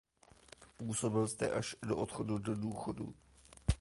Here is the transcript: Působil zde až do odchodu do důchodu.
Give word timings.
Působil 0.77 1.27
zde 1.27 1.51
až 1.51 1.75
do 1.87 1.97
odchodu 1.97 2.37
do 2.37 2.55
důchodu. 2.55 3.13